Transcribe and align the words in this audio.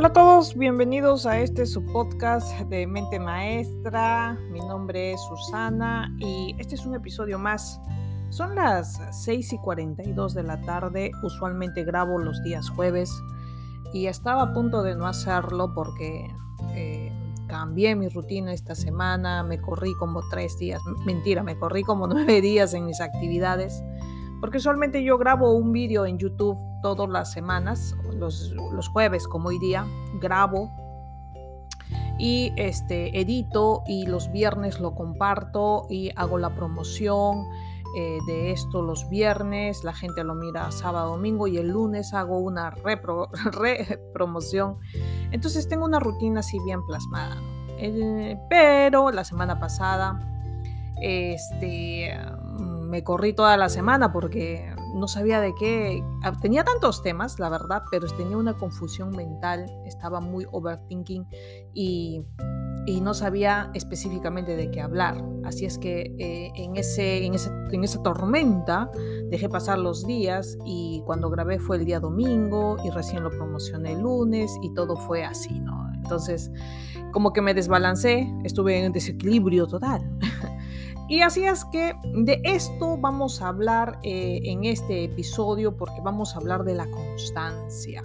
Hola 0.00 0.08
a 0.08 0.12
todos, 0.14 0.56
bienvenidos 0.56 1.26
a 1.26 1.40
este 1.40 1.66
su 1.66 1.84
podcast 1.84 2.58
de 2.70 2.86
Mente 2.86 3.20
Maestra. 3.20 4.32
Mi 4.50 4.60
nombre 4.60 5.12
es 5.12 5.20
Susana 5.28 6.10
y 6.18 6.56
este 6.58 6.76
es 6.76 6.86
un 6.86 6.94
episodio 6.94 7.38
más. 7.38 7.78
Son 8.30 8.54
las 8.54 8.98
6 9.24 9.52
y 9.52 9.58
42 9.58 10.32
de 10.32 10.42
la 10.42 10.58
tarde, 10.62 11.10
usualmente 11.22 11.84
grabo 11.84 12.18
los 12.18 12.42
días 12.42 12.70
jueves 12.70 13.12
y 13.92 14.06
estaba 14.06 14.40
a 14.40 14.52
punto 14.54 14.82
de 14.82 14.96
no 14.96 15.06
hacerlo 15.06 15.74
porque 15.74 16.34
eh, 16.74 17.12
cambié 17.46 17.94
mi 17.94 18.08
rutina 18.08 18.54
esta 18.54 18.74
semana, 18.74 19.42
me 19.42 19.60
corrí 19.60 19.92
como 19.96 20.22
tres 20.30 20.56
días, 20.56 20.80
mentira, 21.04 21.42
me 21.42 21.58
corrí 21.58 21.82
como 21.82 22.06
nueve 22.08 22.40
días 22.40 22.72
en 22.72 22.86
mis 22.86 23.02
actividades 23.02 23.82
porque 24.40 24.58
usualmente 24.58 25.04
yo 25.04 25.18
grabo 25.18 25.52
un 25.52 25.72
vídeo 25.72 26.06
en 26.06 26.18
YouTube 26.18 26.58
todas 26.82 27.08
las 27.08 27.30
semanas, 27.30 27.94
los, 28.14 28.88
jueves 28.88 29.28
como 29.28 29.50
hoy 29.50 29.58
día, 29.58 29.86
grabo 30.20 30.72
y 32.18 32.52
este, 32.56 33.20
edito 33.20 33.82
y 33.86 34.06
los 34.06 34.32
viernes 34.32 34.80
lo 34.80 34.94
comparto 34.94 35.86
y 35.88 36.10
hago 36.16 36.38
la 36.38 36.54
promoción 36.54 37.46
eh, 37.96 38.18
de 38.24 38.52
esto 38.52 38.82
los 38.82 39.08
viernes, 39.08 39.82
la 39.82 39.92
gente 39.92 40.22
lo 40.22 40.36
mira 40.36 40.70
sábado, 40.70 41.10
domingo 41.10 41.48
y 41.48 41.58
el 41.58 41.68
lunes 41.68 42.14
hago 42.14 42.38
una 42.38 42.70
repromoción. 42.70 44.78
Entonces 45.32 45.68
tengo 45.68 45.86
una 45.86 45.98
rutina 45.98 46.40
así 46.40 46.58
bien 46.64 46.86
plasmada. 46.86 47.36
Eh, 47.78 48.38
pero 48.48 49.10
la 49.10 49.24
semana 49.24 49.58
pasada, 49.58 50.20
este 51.00 52.16
me 52.90 53.04
corrí 53.04 53.32
toda 53.32 53.56
la 53.56 53.68
semana 53.68 54.12
porque 54.12 54.74
no 54.94 55.06
sabía 55.06 55.40
de 55.40 55.54
qué. 55.54 56.04
Ah, 56.22 56.32
tenía 56.40 56.64
tantos 56.64 57.02
temas, 57.02 57.38
la 57.38 57.48
verdad, 57.48 57.84
pero 57.90 58.08
tenía 58.08 58.36
una 58.36 58.58
confusión 58.58 59.10
mental, 59.10 59.66
estaba 59.86 60.20
muy 60.20 60.46
overthinking 60.50 61.26
y, 61.72 62.24
no 63.02 63.14
sabía 63.14 63.70
específicamente 63.72 64.56
de 64.56 64.68
qué 64.72 64.80
hablar. 64.80 65.24
Así 65.44 65.64
es 65.64 65.78
que 65.78 66.12
eh, 66.18 66.50
en, 66.56 66.76
ese, 66.76 67.24
en 67.24 67.84
esa 67.84 68.02
tormenta 68.02 68.90
dejé 69.30 69.48
pasar 69.48 69.78
los 69.78 70.04
días 70.06 70.58
y 70.66 71.00
cuando 71.06 71.30
grabé 71.30 71.60
fue 71.60 71.76
el 71.76 71.84
día 71.84 72.00
domingo 72.00 72.78
y 72.84 72.90
recién 72.90 73.22
lo 73.22 73.30
promocioné 73.30 73.92
el 73.92 74.00
lunes 74.00 74.58
y 74.60 74.74
todo 74.74 74.96
fue 74.96 75.22
así, 75.24 75.60
¿no? 75.60 75.88
Entonces, 75.94 76.50
como 77.12 77.32
que 77.32 77.42
me 77.42 77.54
desbalancé, 77.54 78.28
estuve 78.42 78.84
en 78.84 78.92
desequilibrio 78.92 79.68
total. 79.68 80.10
Y 81.10 81.22
así 81.22 81.44
es 81.44 81.64
que 81.64 81.96
de 82.14 82.40
esto 82.44 82.96
vamos 82.96 83.42
a 83.42 83.48
hablar 83.48 83.98
eh, 84.04 84.42
en 84.44 84.64
este 84.64 85.02
episodio 85.02 85.76
porque 85.76 86.00
vamos 86.04 86.34
a 86.34 86.38
hablar 86.38 86.62
de 86.62 86.76
la 86.76 86.88
constancia. 86.88 88.04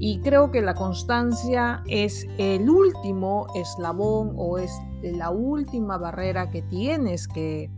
Y 0.00 0.20
creo 0.22 0.50
que 0.50 0.60
la 0.60 0.74
constancia 0.74 1.84
es 1.86 2.26
el 2.38 2.68
último 2.68 3.46
eslabón 3.54 4.32
o 4.36 4.58
es 4.58 4.72
la 5.00 5.30
última 5.30 5.96
barrera 5.96 6.50
que 6.50 6.62
tienes 6.62 7.28
que, 7.28 7.70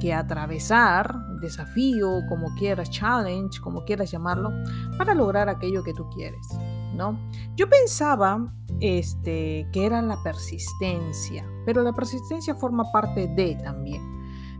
que 0.00 0.14
atravesar, 0.14 1.12
desafío, 1.40 2.20
como 2.28 2.54
quieras, 2.54 2.90
challenge, 2.90 3.60
como 3.60 3.84
quieras 3.84 4.08
llamarlo, 4.08 4.52
para 4.98 5.16
lograr 5.16 5.48
aquello 5.48 5.82
que 5.82 5.94
tú 5.94 6.08
quieres. 6.10 6.46
¿no? 6.94 7.18
Yo 7.56 7.68
pensaba 7.68 8.54
este, 8.78 9.68
que 9.72 9.84
era 9.84 10.00
la 10.00 10.22
persistencia, 10.22 11.44
pero 11.64 11.82
la 11.82 11.92
persistencia 11.92 12.54
forma 12.54 12.90
parte 12.92 13.26
de 13.28 13.56
también. 13.56 14.02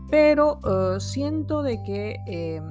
Pero 0.09 0.59
eh, 0.65 0.99
siento 0.99 1.63
de 1.63 1.81
que 1.83 2.17
eh, 2.27 2.61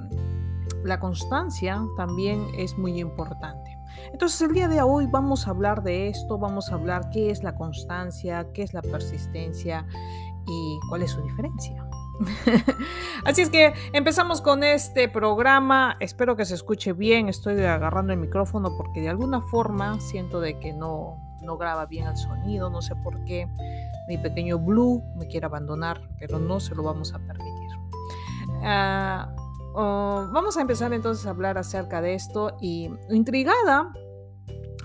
la 0.83 0.99
constancia 0.99 1.81
también 1.97 2.47
es 2.57 2.77
muy 2.77 2.99
importante. 2.99 3.77
Entonces 4.11 4.41
el 4.41 4.53
día 4.53 4.67
de 4.67 4.81
hoy 4.81 5.07
vamos 5.07 5.47
a 5.47 5.51
hablar 5.51 5.83
de 5.83 6.09
esto, 6.09 6.37
vamos 6.37 6.71
a 6.71 6.75
hablar 6.75 7.09
qué 7.11 7.31
es 7.31 7.43
la 7.43 7.55
constancia, 7.55 8.47
qué 8.53 8.63
es 8.63 8.73
la 8.73 8.81
persistencia 8.81 9.85
y 10.47 10.79
cuál 10.89 11.01
es 11.01 11.11
su 11.11 11.21
diferencia. 11.21 11.85
Así 13.25 13.41
es 13.41 13.49
que 13.49 13.73
empezamos 13.91 14.41
con 14.41 14.63
este 14.63 15.09
programa. 15.09 15.97
Espero 15.99 16.35
que 16.35 16.45
se 16.45 16.55
escuche 16.55 16.93
bien. 16.93 17.27
Estoy 17.27 17.61
agarrando 17.63 18.13
el 18.13 18.19
micrófono 18.19 18.69
porque 18.77 19.01
de 19.01 19.09
alguna 19.09 19.41
forma 19.41 19.99
siento 19.99 20.39
de 20.39 20.59
que 20.59 20.71
no, 20.71 21.24
no 21.45 21.57
graba 21.57 21.85
bien 21.85 22.07
el 22.07 22.17
sonido. 22.17 22.69
No 22.69 22.81
sé 22.81 22.95
por 23.03 23.23
qué 23.25 23.47
mi 24.07 24.17
pequeño 24.17 24.59
Blue 24.59 25.03
me 25.15 25.27
quiere 25.27 25.45
abandonar, 25.45 26.01
pero 26.19 26.39
no 26.39 26.59
se 26.59 26.75
lo 26.75 26.83
vamos 26.83 27.13
a 27.13 27.19
permitir. 27.19 27.69
Ah, 28.63 29.33
oh, 29.73 30.27
vamos 30.31 30.57
a 30.57 30.61
empezar 30.61 30.93
entonces 30.93 31.25
a 31.25 31.29
hablar 31.29 31.57
acerca 31.57 32.01
de 32.01 32.15
esto 32.15 32.57
y 32.61 32.89
intrigada 33.09 33.91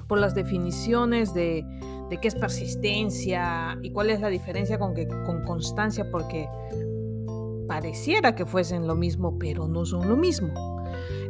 por 0.06 0.19
las 0.19 0.34
definiciones 0.34 1.32
de, 1.34 1.65
qué 2.21 2.28
es 2.28 2.34
persistencia 2.34 3.78
y 3.82 3.92
cuál 3.92 4.10
es 4.10 4.21
la 4.21 4.28
diferencia 4.28 4.78
con, 4.78 4.92
que, 4.94 5.06
con 5.06 5.44
constancia, 5.44 6.10
porque 6.10 6.48
pareciera 7.69 8.34
que 8.34 8.44
fuesen 8.44 8.88
lo 8.88 8.97
mismo, 8.97 9.38
pero 9.38 9.69
no 9.69 9.87
son 9.87 10.09
lo 10.09 10.16
mismo. 10.16 10.53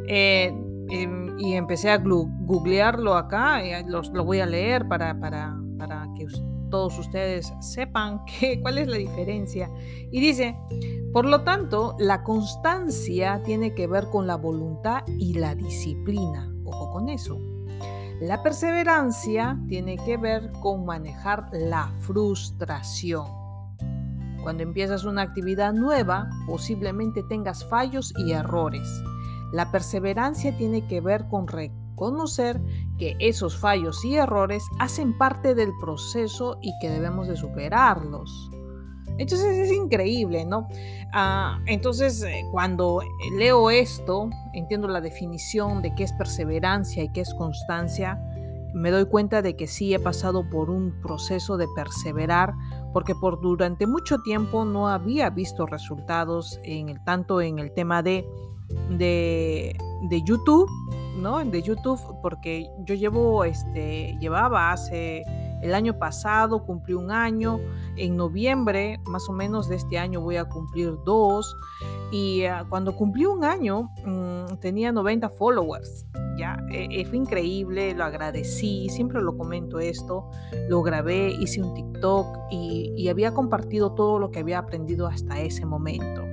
Eh, 0.07 0.51
em, 0.91 1.39
y 1.39 1.53
empecé 1.55 1.89
a 1.89 1.97
googlearlo 1.97 3.15
acá, 3.15 3.63
y 3.63 3.71
lo 3.89 4.23
voy 4.23 4.39
a 4.39 4.45
leer 4.45 4.87
para, 4.87 5.19
para, 5.19 5.57
para 5.77 6.07
que 6.15 6.27
todos 6.71 6.97
ustedes 6.97 7.53
sepan 7.59 8.25
que, 8.39 8.59
cuál 8.61 8.79
es 8.79 8.87
la 8.87 8.97
diferencia. 8.97 9.69
Y 10.11 10.19
dice, 10.19 10.57
por 11.13 11.25
lo 11.25 11.43
tanto, 11.43 11.95
la 11.99 12.23
constancia 12.23 13.43
tiene 13.43 13.75
que 13.75 13.85
ver 13.85 14.09
con 14.09 14.25
la 14.25 14.37
voluntad 14.37 15.03
y 15.19 15.33
la 15.33 15.53
disciplina. 15.53 16.51
Ojo 16.63 16.91
con 16.91 17.09
eso. 17.09 17.39
La 18.21 18.41
perseverancia 18.43 19.59
tiene 19.67 19.97
que 19.97 20.15
ver 20.17 20.51
con 20.61 20.85
manejar 20.85 21.49
la 21.51 21.91
frustración. 22.01 23.25
Cuando 24.43 24.63
empiezas 24.63 25.03
una 25.03 25.23
actividad 25.23 25.73
nueva, 25.73 26.29
posiblemente 26.47 27.23
tengas 27.23 27.65
fallos 27.65 28.13
y 28.17 28.31
errores. 28.31 28.87
La 29.51 29.71
perseverancia 29.71 30.55
tiene 30.57 30.85
que 30.87 31.01
ver 31.01 31.27
con 31.27 31.47
reconocer 31.47 32.61
que 32.97 33.15
esos 33.19 33.57
fallos 33.57 34.03
y 34.05 34.15
errores 34.15 34.63
hacen 34.79 35.17
parte 35.17 35.55
del 35.55 35.71
proceso 35.79 36.57
y 36.61 36.71
que 36.79 36.89
debemos 36.89 37.27
de 37.27 37.35
superarlos. 37.35 38.49
Entonces 39.17 39.57
es 39.57 39.71
increíble, 39.71 40.45
¿no? 40.45 40.67
Ah, 41.13 41.59
entonces, 41.67 42.23
eh, 42.23 42.43
cuando 42.51 43.01
leo 43.37 43.69
esto, 43.69 44.29
entiendo 44.53 44.87
la 44.87 45.01
definición 45.01 45.81
de 45.81 45.93
qué 45.93 46.03
es 46.03 46.13
perseverancia 46.13 47.03
y 47.03 47.11
qué 47.11 47.21
es 47.21 47.33
constancia, 47.33 48.19
me 48.73 48.89
doy 48.89 49.05
cuenta 49.05 49.41
de 49.41 49.55
que 49.55 49.67
sí 49.67 49.93
he 49.93 49.99
pasado 49.99 50.49
por 50.49 50.69
un 50.69 50.93
proceso 51.01 51.57
de 51.57 51.67
perseverar 51.75 52.53
porque 52.93 53.15
por 53.15 53.41
durante 53.41 53.85
mucho 53.85 54.21
tiempo 54.21 54.65
no 54.65 54.87
había 54.87 55.29
visto 55.29 55.65
resultados 55.65 56.59
en 56.63 56.89
el, 56.89 57.03
tanto 57.03 57.41
en 57.41 57.59
el 57.59 57.73
tema 57.73 58.01
de, 58.01 58.25
de, 58.89 59.75
de 60.09 60.21
YouTube, 60.23 60.69
¿no? 61.17 61.43
De 61.43 61.61
YouTube, 61.61 61.99
porque 62.21 62.69
yo 62.85 62.95
llevo, 62.95 63.43
este, 63.43 64.17
llevaba 64.19 64.71
hace 64.71 65.23
el 65.61 65.75
año 65.75 65.97
pasado, 65.97 66.63
cumplí 66.63 66.93
un 66.93 67.11
año, 67.11 67.59
en 67.95 68.17
noviembre 68.17 68.99
más 69.05 69.29
o 69.29 69.33
menos 69.33 69.69
de 69.69 69.75
este 69.75 69.99
año 69.99 70.21
voy 70.21 70.37
a 70.37 70.45
cumplir 70.45 70.95
dos, 71.05 71.55
y 72.11 72.43
ah, 72.45 72.65
cuando 72.67 72.95
cumplí 72.95 73.25
un 73.25 73.43
año 73.43 73.91
mm, 74.05 74.57
tenía 74.59 74.91
90 74.91 75.29
followers. 75.29 76.05
Ya, 76.37 76.57
e, 76.71 76.87
e, 77.01 77.05
fue 77.05 77.17
increíble, 77.17 77.93
lo 77.93 78.03
agradecí, 78.05 78.89
siempre 78.89 79.21
lo 79.21 79.37
comento 79.37 79.79
esto, 79.79 80.29
lo 80.69 80.81
grabé, 80.81 81.29
hice 81.39 81.61
un 81.61 81.73
TikTok 81.73 82.25
y, 82.49 82.93
y 82.95 83.09
había 83.09 83.33
compartido 83.33 83.93
todo 83.93 84.17
lo 84.17 84.31
que 84.31 84.39
había 84.39 84.57
aprendido 84.57 85.07
hasta 85.07 85.39
ese 85.39 85.65
momento. 85.65 86.30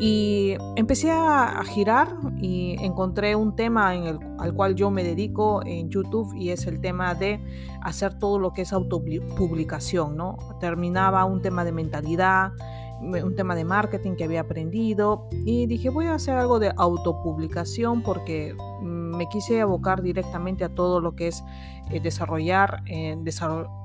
Y 0.00 0.56
empecé 0.76 1.10
a, 1.10 1.60
girar 1.64 2.14
y 2.40 2.76
encontré 2.84 3.34
un 3.34 3.56
tema 3.56 3.90
al 3.90 4.54
cual 4.54 4.76
yo 4.76 4.90
me 4.90 5.02
dedico 5.02 5.60
en 5.66 5.90
YouTube 5.90 6.34
y 6.36 6.50
es 6.50 6.66
el 6.66 6.80
tema 6.80 7.14
de 7.14 7.40
hacer 7.82 8.14
todo 8.18 8.38
lo 8.38 8.52
que 8.52 8.62
es 8.62 8.72
autopublicación, 8.72 10.16
¿no? 10.16 10.36
Terminaba 10.60 11.24
un 11.24 11.42
tema 11.42 11.64
de 11.64 11.72
mentalidad, 11.72 12.52
un 13.00 13.34
tema 13.34 13.54
de 13.54 13.64
marketing 13.64 14.14
que 14.16 14.24
había 14.24 14.40
aprendido 14.40 15.28
y 15.44 15.66
dije 15.66 15.88
voy 15.88 16.06
a 16.06 16.14
hacer 16.14 16.36
algo 16.36 16.58
de 16.58 16.72
autopublicación 16.76 18.02
porque 18.02 18.56
me 18.82 19.28
quise 19.28 19.60
abocar 19.60 20.02
directamente 20.02 20.64
a 20.64 20.68
todo 20.68 21.00
lo 21.00 21.14
que 21.14 21.28
es 21.28 21.44
eh, 21.90 22.00
desarrollar, 22.00 22.82
eh, 22.86 23.16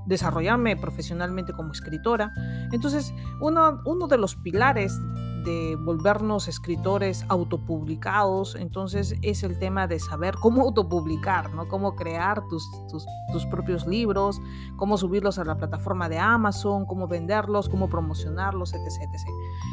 desarrollarme 0.05 0.77
profesionalmente 0.77 1.53
como 1.53 1.71
escritora. 1.71 2.31
Entonces, 2.71 3.13
uno, 3.39 3.81
uno 3.85 4.07
de 4.07 4.17
los 4.17 4.35
pilares 4.35 4.99
de 5.43 5.75
volvernos 5.75 6.47
escritores 6.47 7.25
autopublicados, 7.29 8.55
entonces 8.55 9.15
es 9.21 9.43
el 9.43 9.59
tema 9.59 9.87
de 9.87 9.99
saber 9.99 10.35
cómo 10.35 10.61
autopublicar, 10.61 11.53
¿no? 11.53 11.67
Cómo 11.67 11.95
crear 11.95 12.41
tus, 12.47 12.69
tus, 12.89 13.45
propios 13.47 13.85
libros, 13.85 14.41
cómo 14.77 14.97
subirlos 14.97 15.39
a 15.39 15.43
la 15.43 15.57
plataforma 15.57 16.09
de 16.09 16.17
Amazon, 16.17 16.85
cómo 16.85 17.07
venderlos, 17.07 17.69
cómo 17.69 17.89
promocionarlos, 17.89 18.73
etc, 18.73 18.87
etc. 19.01 19.27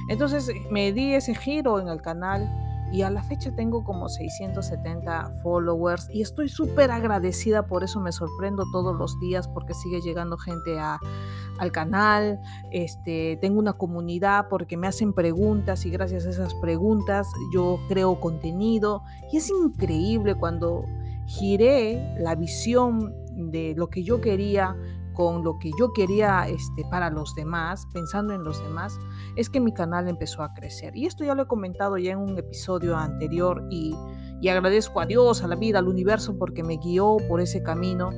Entonces 0.09 0.51
me 0.71 0.93
di 0.93 1.15
ese 1.15 1.35
giro 1.35 1.81
en 1.81 1.89
el 1.89 2.03
canal 2.03 2.49
y 2.93 3.03
a 3.03 3.11
la 3.11 3.23
fecha 3.23 3.55
tengo 3.55 3.85
como 3.85 4.09
670 4.09 5.31
followers 5.43 6.09
y 6.13 6.23
estoy 6.23 6.49
súper 6.49 6.91
agradecida, 6.91 7.67
por 7.67 7.85
eso 7.85 8.01
me 8.01 8.13
sorprendo 8.13 8.65
todos 8.73 8.97
los 8.97 9.19
días 9.21 9.49
porque 9.49 9.75
sigue 9.75 10.01
llegando 10.01 10.37
gente 10.37 10.79
al 10.79 11.73
canal, 11.73 12.41
este, 12.73 13.39
tengo 13.41 13.59
una 13.59 13.75
comunidad 13.75 14.49
porque 14.49 14.77
me 14.77 14.87
hacen 14.87 15.13
preguntas 15.13 15.87
y 15.87 15.91
gracias 15.91 16.27
a 16.27 16.31
esas 16.31 16.55
preguntas 16.55 17.29
yo 17.53 17.79
creo 17.89 18.19
contenido 18.21 19.03
y 19.33 19.37
es 19.37 19.51
increíble 19.51 20.35
cuando 20.35 20.85
giré 21.27 22.15
la 22.19 22.35
visión 22.35 23.15
de 23.51 23.75
lo 23.77 23.89
que 23.89 24.03
yo 24.03 24.21
quería 24.21 24.77
con 25.15 25.45
lo 25.45 25.59
que 25.59 25.71
yo 25.79 25.93
quería 25.93 26.47
este, 26.49 26.85
para 26.91 27.11
los 27.11 27.35
demás, 27.35 27.87
pensando 27.93 28.35
en 28.35 28.45
los 28.45 28.63
demás, 28.63 28.99
es 29.37 29.51
que 29.51 29.61
mi 29.61 29.73
canal 29.73 30.09
empezó 30.09 30.43
a 30.43 30.55
crecer. 30.55 30.97
Y 30.97 31.07
esto 31.07 31.25
ya 31.25 31.35
lo 31.35 31.43
he 31.43 31.47
comentado 31.47 31.99
ya 31.99 32.13
en 32.13 32.19
un 32.19 32.39
episodio 32.39 32.97
anterior 32.97 33.67
y, 33.71 33.95
y 34.41 34.49
agradezco 34.49 35.01
a 35.01 35.07
Dios, 35.07 35.43
a 35.43 35.49
la 35.49 35.57
vida, 35.57 35.79
al 35.79 35.89
universo, 35.89 36.37
porque 36.39 36.63
me 36.63 36.77
guió 36.77 37.17
por 37.29 37.41
ese 37.41 37.63
camino. 37.63 38.11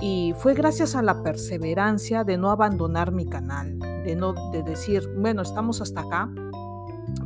Y 0.00 0.34
fue 0.36 0.54
gracias 0.54 0.94
a 0.94 1.02
la 1.02 1.22
perseverancia 1.22 2.22
de 2.24 2.36
no 2.36 2.50
abandonar 2.50 3.12
mi 3.12 3.26
canal, 3.26 3.78
de 3.78 4.14
no 4.14 4.34
de 4.52 4.62
decir, 4.62 5.02
bueno, 5.16 5.42
estamos 5.42 5.80
hasta 5.80 6.02
acá, 6.02 6.30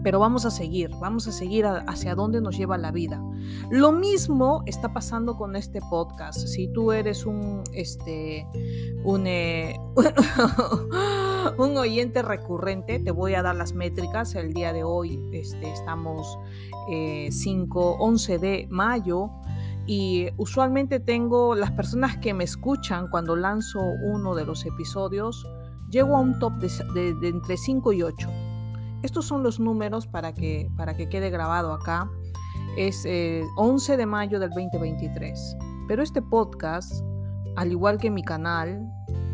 pero 0.02 0.18
vamos 0.18 0.46
a 0.46 0.50
seguir, 0.50 0.90
vamos 1.00 1.26
a 1.28 1.32
seguir 1.32 1.66
hacia 1.66 2.14
dónde 2.14 2.40
nos 2.40 2.56
lleva 2.56 2.78
la 2.78 2.90
vida. 2.90 3.22
Lo 3.70 3.92
mismo 3.92 4.62
está 4.66 4.92
pasando 4.92 5.36
con 5.36 5.56
este 5.56 5.80
podcast. 5.90 6.38
Si 6.38 6.68
tú 6.68 6.92
eres 6.92 7.26
un, 7.26 7.62
este, 7.72 8.46
un, 9.04 9.26
eh, 9.26 9.78
un 11.58 11.76
oyente 11.76 12.22
recurrente, 12.22 12.98
te 12.98 13.10
voy 13.10 13.34
a 13.34 13.42
dar 13.42 13.56
las 13.56 13.74
métricas. 13.74 14.34
El 14.34 14.54
día 14.54 14.72
de 14.72 14.84
hoy 14.84 15.20
este, 15.32 15.70
estamos 15.70 16.38
5, 16.88 16.90
eh, 16.90 17.96
11 17.98 18.38
de 18.38 18.66
mayo. 18.70 19.30
Y 19.86 20.28
usualmente 20.36 21.00
tengo 21.00 21.54
las 21.54 21.72
personas 21.72 22.16
que 22.18 22.32
me 22.32 22.44
escuchan 22.44 23.08
cuando 23.08 23.34
lanzo 23.34 23.80
uno 24.04 24.34
de 24.34 24.44
los 24.44 24.64
episodios, 24.64 25.44
llego 25.90 26.16
a 26.16 26.20
un 26.20 26.38
top 26.38 26.52
de, 26.58 27.14
de 27.14 27.28
entre 27.28 27.56
5 27.56 27.92
y 27.94 28.02
8 28.02 28.28
estos 29.02 29.26
son 29.26 29.42
los 29.42 29.58
números 29.58 30.06
para 30.06 30.32
que, 30.32 30.70
para 30.76 30.96
que 30.96 31.08
quede 31.08 31.30
grabado 31.30 31.72
acá. 31.72 32.10
Es 32.76 33.06
11 33.56 33.94
eh, 33.94 33.96
de 33.96 34.06
mayo 34.06 34.38
del 34.38 34.50
2023. 34.50 35.56
Pero 35.88 36.02
este 36.02 36.22
podcast, 36.22 37.02
al 37.56 37.72
igual 37.72 37.98
que 37.98 38.10
mi 38.10 38.22
canal 38.22 38.88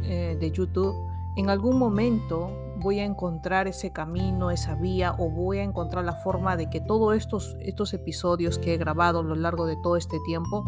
eh, 0.05 0.37
de 0.41 0.51
YouTube, 0.51 0.95
en 1.37 1.51
algún 1.51 1.79
momento 1.79 2.51
voy 2.79 3.01
a 3.01 3.05
encontrar 3.05 3.67
ese 3.67 3.93
camino, 3.93 4.51
esa 4.51 4.75
vía, 4.75 5.15
o 5.19 5.31
voy 5.31 5.59
a 5.59 5.63
encontrar 5.63 6.05
la 6.05 6.15
forma 6.15 6.57
de 6.57 6.71
que 6.71 6.81
todos 6.81 7.17
estos, 7.17 7.57
estos 7.61 7.93
episodios 7.93 8.59
que 8.59 8.75
he 8.75 8.77
grabado 8.77 9.21
a 9.21 9.23
lo 9.23 9.35
largo 9.35 9.67
de 9.67 9.77
todo 9.83 9.97
este 9.97 10.19
tiempo 10.25 10.65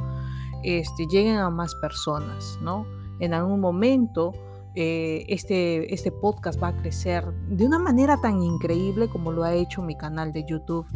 este, 0.63 1.07
lleguen 1.07 1.37
a 1.37 1.51
más 1.51 1.75
personas, 1.77 2.59
¿no? 2.61 2.87
En 3.21 3.35
algún 3.35 3.61
momento 3.61 4.33
eh, 4.75 5.25
este, 5.29 5.93
este 5.93 6.13
podcast 6.13 6.63
va 6.63 6.69
a 6.69 6.77
crecer 6.77 7.25
de 7.49 7.67
una 7.67 7.79
manera 7.79 8.21
tan 8.21 8.43
increíble 8.43 9.09
como 9.09 9.33
lo 9.33 9.45
ha 9.45 9.55
hecho 9.55 9.83
mi 9.83 9.97
canal 9.97 10.33
de 10.33 10.45
YouTube, 10.49 10.87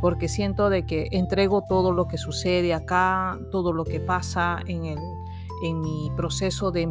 porque 0.00 0.28
siento 0.28 0.70
de 0.70 0.84
que 0.84 1.08
entrego 1.12 1.62
todo 1.68 1.92
lo 1.92 2.06
que 2.06 2.18
sucede 2.18 2.74
acá, 2.74 3.38
todo 3.50 3.72
lo 3.72 3.84
que 3.84 4.00
pasa 4.00 4.58
en, 4.66 4.84
el, 4.84 4.98
en 5.62 5.80
mi 5.80 6.10
proceso 6.16 6.70
de 6.70 6.82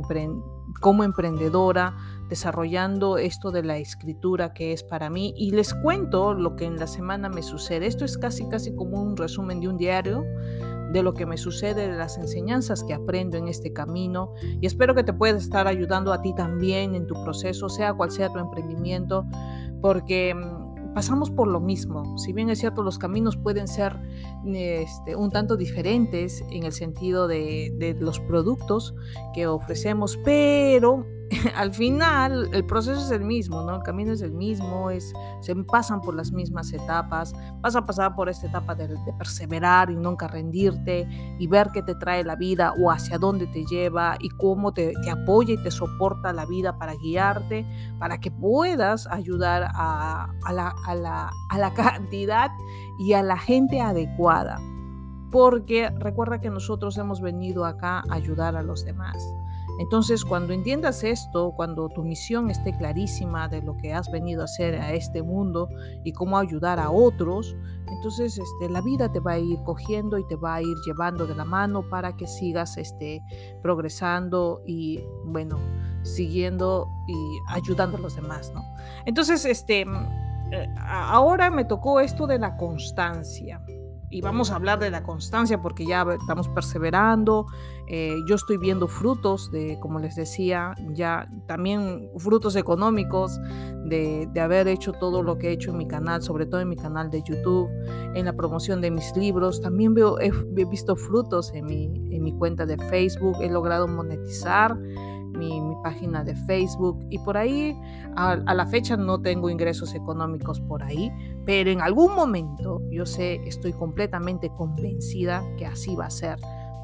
como 0.79 1.03
emprendedora, 1.03 1.95
desarrollando 2.29 3.17
esto 3.17 3.51
de 3.51 3.63
la 3.63 3.77
escritura 3.77 4.53
que 4.53 4.71
es 4.71 4.83
para 4.83 5.09
mí 5.09 5.33
y 5.35 5.51
les 5.51 5.73
cuento 5.73 6.33
lo 6.33 6.55
que 6.55 6.65
en 6.65 6.77
la 6.77 6.87
semana 6.87 7.27
me 7.27 7.41
sucede. 7.41 7.87
Esto 7.87 8.05
es 8.05 8.17
casi 8.17 8.47
casi 8.47 8.73
como 8.75 9.01
un 9.01 9.17
resumen 9.17 9.59
de 9.59 9.67
un 9.67 9.77
diario 9.77 10.23
de 10.91 11.03
lo 11.03 11.13
que 11.13 11.25
me 11.25 11.37
sucede, 11.37 11.87
de 11.87 11.97
las 11.97 12.17
enseñanzas 12.17 12.83
que 12.83 12.93
aprendo 12.93 13.37
en 13.37 13.47
este 13.47 13.73
camino 13.73 14.33
y 14.59 14.65
espero 14.65 14.95
que 14.95 15.03
te 15.03 15.13
pueda 15.13 15.37
estar 15.37 15.67
ayudando 15.67 16.13
a 16.13 16.21
ti 16.21 16.33
también 16.33 16.95
en 16.95 17.07
tu 17.07 17.15
proceso, 17.23 17.69
sea 17.69 17.93
cual 17.93 18.11
sea 18.11 18.29
tu 18.29 18.39
emprendimiento, 18.39 19.25
porque 19.81 20.33
mm, 20.33 20.93
pasamos 20.93 21.29
por 21.29 21.47
lo 21.47 21.59
mismo. 21.59 22.17
Si 22.17 22.33
bien 22.33 22.49
es 22.49 22.59
cierto, 22.59 22.81
los 22.81 22.97
caminos 22.97 23.37
pueden 23.37 23.67
ser 23.67 23.99
este, 24.45 25.15
un 25.15 25.29
tanto 25.29 25.57
diferentes 25.57 26.43
en 26.49 26.63
el 26.63 26.71
sentido 26.71 27.27
de, 27.27 27.71
de 27.77 27.93
los 27.93 28.19
productos 28.19 28.95
que 29.33 29.47
ofrecemos, 29.47 30.17
pero 30.23 31.05
al 31.55 31.73
final 31.73 32.49
el 32.53 32.65
proceso 32.65 32.99
es 32.99 33.11
el 33.11 33.23
mismo, 33.23 33.61
¿no? 33.63 33.75
El 33.75 33.83
camino 33.83 34.11
es 34.11 34.21
el 34.21 34.33
mismo, 34.33 34.89
es, 34.89 35.13
se 35.41 35.55
pasan 35.55 36.01
por 36.01 36.15
las 36.15 36.31
mismas 36.31 36.73
etapas, 36.73 37.33
vas 37.61 37.75
a 37.75 37.85
pasar 37.85 38.15
por 38.15 38.29
esta 38.29 38.47
etapa 38.47 38.75
de, 38.75 38.89
perseverar 39.17 39.91
y 39.91 39.95
nunca 39.95 40.27
rendirte 40.27 41.07
y 41.39 41.47
ver 41.47 41.69
qué 41.73 41.83
te 41.83 41.95
trae 41.95 42.23
la 42.23 42.35
vida 42.35 42.73
o 42.79 42.91
hacia 42.91 43.17
dónde 43.17 43.47
te 43.47 43.65
lleva 43.65 44.17
y 44.19 44.29
cómo 44.29 44.73
te, 44.73 44.93
apoya 45.09 45.53
y 45.53 45.63
te 45.63 45.71
soporta 45.71 46.33
la 46.33 46.45
vida 46.45 46.77
para 46.77 46.95
guiarte, 46.95 47.65
para 47.99 48.19
que 48.19 48.31
puedas 48.31 49.07
ayudar 49.07 49.69
a, 49.73 50.27
la, 50.51 50.73
a, 50.85 50.95
la, 50.95 51.31
a 51.49 51.57
la 51.57 51.73
cantidad 51.73 52.49
y 52.97 53.13
a 53.13 53.23
la 53.23 53.37
gente 53.37 53.81
adecuada. 53.81 54.59
Porque 55.31 55.91
recuerda 55.99 56.41
que 56.41 56.49
nosotros 56.49 56.97
hemos 56.97 57.21
venido 57.21 57.65
acá 57.65 57.99
a 58.09 58.15
ayudar 58.15 58.55
a 58.55 58.63
los 58.63 58.83
demás. 58.83 59.23
Entonces, 59.79 60.25
cuando 60.25 60.51
entiendas 60.51 61.05
esto, 61.05 61.53
cuando 61.55 61.87
tu 61.87 62.03
misión 62.03 62.49
esté 62.49 62.75
clarísima 62.77 63.47
de 63.47 63.61
lo 63.61 63.77
que 63.77 63.93
has 63.93 64.11
venido 64.11 64.41
a 64.41 64.43
hacer 64.43 64.75
a 64.75 64.93
este 64.93 65.23
mundo 65.23 65.69
y 66.03 66.11
cómo 66.11 66.37
ayudar 66.37 66.79
a 66.79 66.91
otros, 66.91 67.55
entonces 67.87 68.37
este, 68.37 68.69
la 68.69 68.81
vida 68.81 69.09
te 69.09 69.21
va 69.21 69.33
a 69.33 69.39
ir 69.39 69.57
cogiendo 69.63 70.17
y 70.17 70.27
te 70.27 70.35
va 70.35 70.55
a 70.55 70.61
ir 70.61 70.75
llevando 70.85 71.25
de 71.25 71.33
la 71.33 71.45
mano 71.45 71.81
para 71.89 72.17
que 72.17 72.27
sigas 72.27 72.75
este, 72.75 73.23
progresando 73.61 74.61
y, 74.67 74.99
bueno, 75.23 75.57
siguiendo 76.03 76.89
y 77.07 77.39
ayudando 77.47 77.95
a 77.95 78.01
los 78.01 78.17
demás, 78.17 78.51
¿no? 78.53 78.61
Entonces, 79.05 79.45
este, 79.45 79.85
eh, 80.51 80.67
ahora 80.77 81.49
me 81.49 81.63
tocó 81.63 82.01
esto 82.01 82.27
de 82.27 82.37
la 82.37 82.57
constancia 82.57 83.61
y 84.11 84.21
vamos 84.21 84.51
a 84.51 84.55
hablar 84.55 84.79
de 84.79 84.89
la 84.89 85.03
constancia 85.03 85.61
porque 85.61 85.85
ya 85.85 86.05
estamos 86.19 86.47
perseverando. 86.49 87.45
Eh, 87.87 88.15
yo 88.27 88.35
estoy 88.35 88.57
viendo 88.57 88.87
frutos 88.87 89.51
de, 89.51 89.77
como 89.79 89.99
les 89.99 90.15
decía, 90.15 90.73
ya 90.93 91.29
también 91.47 92.09
frutos 92.17 92.55
económicos 92.55 93.39
de, 93.85 94.27
de, 94.31 94.41
haber 94.41 94.67
hecho 94.67 94.93
todo 94.93 95.21
lo 95.23 95.37
que 95.37 95.49
he 95.49 95.51
hecho 95.51 95.71
en 95.71 95.77
mi 95.77 95.87
canal, 95.87 96.21
sobre 96.21 96.45
todo 96.45 96.61
en 96.61 96.69
mi 96.69 96.75
canal 96.75 97.09
de 97.09 97.21
YouTube, 97.23 97.69
en 98.15 98.25
la 98.25 98.33
promoción 98.33 98.81
de 98.81 98.91
mis 98.91 99.15
libros. 99.15 99.61
También 99.61 99.93
veo, 99.93 100.19
he, 100.19 100.31
visto 100.65 100.95
frutos 100.95 101.51
en 101.53 101.65
mi, 101.65 101.85
en 102.15 102.23
mi 102.23 102.33
cuenta 102.33 102.65
de 102.65 102.77
Facebook. 102.77 103.37
He 103.41 103.49
logrado 103.49 103.87
monetizar 103.87 104.77
mi, 105.39 105.75
página 105.83 106.23
de 106.23 106.35
Facebook 106.35 106.99
y 107.09 107.19
por 107.19 107.37
ahí 107.37 107.79
a, 108.15 108.35
la 108.35 108.65
fecha 108.65 108.97
no 108.97 109.21
tengo 109.21 109.49
ingresos 109.49 109.95
económicos 109.95 110.59
por 110.59 110.83
ahí, 110.83 111.09
pero 111.45 111.71
en 111.71 111.81
algún 111.81 112.15
momento 112.15 112.81
yo 112.91 113.05
sé, 113.05 113.35
estoy 113.47 113.73
completamente 113.73 114.49
convencida 114.49 115.43
que 115.57 115.65
así 115.65 115.95
va 115.95 116.05
a 116.05 116.09
ser, 116.09 116.37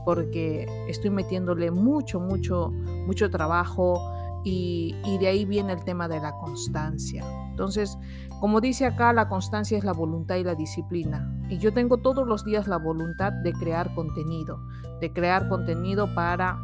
porque 0.05 0.67
estoy 0.87 1.09
metiéndole 1.09 1.71
mucho, 1.71 2.19
mucho, 2.19 2.71
mucho 3.05 3.29
trabajo 3.29 3.99
y, 4.43 4.95
y 5.05 5.17
de 5.17 5.27
ahí 5.27 5.45
viene 5.45 5.73
el 5.73 5.83
tema 5.83 6.07
de 6.07 6.19
la 6.19 6.37
constancia. 6.37 7.23
Entonces, 7.49 7.97
como 8.39 8.59
dice 8.61 8.85
acá, 8.85 9.13
la 9.13 9.29
constancia 9.29 9.77
es 9.77 9.83
la 9.83 9.93
voluntad 9.93 10.35
y 10.35 10.43
la 10.43 10.55
disciplina. 10.55 11.31
Y 11.49 11.57
yo 11.57 11.73
tengo 11.73 11.97
todos 11.97 12.27
los 12.27 12.43
días 12.43 12.67
la 12.67 12.77
voluntad 12.77 13.31
de 13.31 13.53
crear 13.53 13.93
contenido, 13.95 14.59
de 14.99 15.11
crear 15.13 15.47
contenido 15.47 16.13
para 16.13 16.59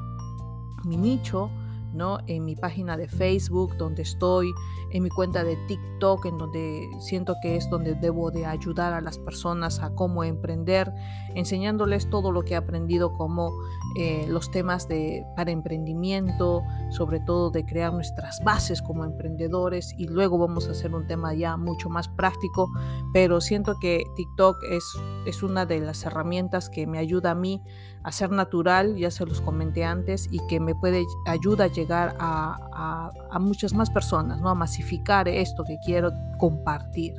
mi 0.86 0.98
nicho, 0.98 1.50
¿no? 1.94 2.20
En 2.28 2.46
mi 2.46 2.56
página 2.56 2.98
de 2.98 3.08
Facebook, 3.08 3.76
donde 3.78 4.02
estoy, 4.04 4.52
en 4.92 5.04
mi 5.04 5.10
cuenta 5.10 5.44
de 5.44 5.58
TikTok, 5.68 6.26
en 6.26 6.38
donde 6.38 6.90
siento 7.00 7.36
que 7.42 7.56
es 7.56 7.70
donde 7.70 7.96
debo 7.96 8.32
de 8.32 8.46
ayudar 8.46 8.94
a 8.94 9.02
las 9.02 9.18
personas 9.18 9.80
a 9.80 9.94
cómo 9.96 10.24
emprender, 10.24 10.92
enseñándoles 11.36 12.10
todo 12.10 12.32
lo 12.32 12.44
que 12.44 12.54
he 12.54 12.58
aprendido 12.58 13.14
como 13.14 13.52
eh, 13.96 14.26
los 14.28 14.52
temas 14.52 14.88
de, 14.88 15.26
para 15.36 15.52
emprendimiento, 15.52 16.62
sobre 16.90 17.20
todo 17.20 17.52
de 17.52 17.66
crear 17.66 17.94
nuestras 17.94 18.40
bases 18.44 18.82
como 18.82 19.06
emprendedores 19.06 19.94
y 19.98 20.08
luego 20.08 20.38
vamos 20.38 20.68
a 20.68 20.72
hacer 20.72 20.94
un 20.94 21.08
tema 21.08 21.34
ya 21.34 21.58
mucho 21.58 21.90
más 21.90 22.08
práctico, 22.08 22.70
pero 23.14 23.42
siento 23.42 23.76
que 23.80 24.04
TikTok 24.16 24.58
es, 24.70 24.84
es 25.26 25.44
una 25.44 25.66
de 25.66 25.80
las 25.80 26.04
herramientas 26.06 26.70
que 26.70 26.88
me 26.88 27.00
ayuda 27.00 27.32
a 27.32 27.36
mí 27.36 27.62
a 28.04 28.12
ser 28.12 28.32
natural, 28.32 28.96
ya 28.96 29.12
se 29.12 29.26
los 29.26 29.42
comenté 29.42 29.84
antes, 29.84 30.28
y 30.32 30.40
que 30.48 30.60
me 30.60 30.76
puede 30.76 31.06
ayuda 31.28 31.66
a 31.66 31.68
llegar 31.68 32.16
a, 32.20 33.12
muchas 33.40 33.74
más 33.74 33.90
personas, 33.90 34.42
¿no? 34.42 34.50
a 34.50 34.56
masificar 34.56 35.28
esto 35.28 35.64
que 35.64 35.78
quiero 35.86 36.12
compartir. 36.38 37.14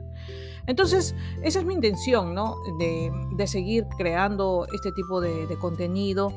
Entonces, 0.67 1.15
esa 1.43 1.59
es 1.59 1.65
mi 1.65 1.75
intención, 1.75 2.35
¿no? 2.35 2.57
De, 2.79 3.47
seguir 3.47 3.87
creando 3.99 4.67
este 4.73 4.93
tipo 4.93 5.21
de, 5.21 5.57
contenido 5.61 6.33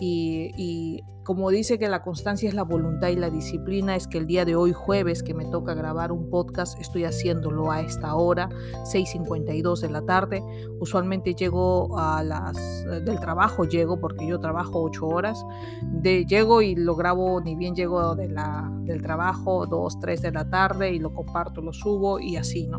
y, 0.00 1.02
como 1.28 1.50
dice 1.50 1.78
que 1.78 1.90
la 1.90 2.00
constancia 2.00 2.48
es 2.48 2.54
la 2.54 2.62
voluntad 2.62 3.08
y 3.08 3.16
la 3.16 3.28
disciplina, 3.28 3.94
es 3.94 4.08
que 4.08 4.16
el 4.16 4.26
día 4.26 4.46
de 4.46 4.56
hoy, 4.56 4.72
jueves, 4.72 5.22
que 5.22 5.34
me 5.34 5.44
toca 5.44 5.74
grabar 5.74 6.10
un 6.10 6.30
podcast, 6.30 6.80
estoy 6.80 7.04
haciéndolo 7.04 7.70
a 7.70 7.82
esta 7.82 8.14
hora, 8.14 8.48
6.52 8.90 9.80
de 9.80 9.90
la 9.90 10.00
tarde. 10.06 10.42
Usualmente 10.80 11.34
llego 11.34 11.98
a 11.98 12.22
las 12.22 12.56
eh, 12.86 13.02
del 13.02 13.20
trabajo, 13.20 13.66
llego 13.66 14.00
porque 14.00 14.26
yo 14.26 14.40
trabajo 14.40 14.82
8 14.82 15.06
horas. 15.06 15.44
De, 15.82 16.24
llego 16.24 16.62
y 16.62 16.74
lo 16.74 16.96
grabo, 16.96 17.42
ni 17.42 17.56
bien 17.56 17.74
llego 17.74 18.14
de 18.14 18.30
la, 18.30 18.66
del 18.84 19.02
trabajo, 19.02 19.66
2, 19.66 20.00
3 20.00 20.22
de 20.22 20.32
la 20.32 20.48
tarde 20.48 20.94
y 20.94 20.98
lo 20.98 21.12
comparto, 21.12 21.60
lo 21.60 21.74
subo 21.74 22.18
y 22.20 22.36
así, 22.38 22.66
¿no? 22.68 22.78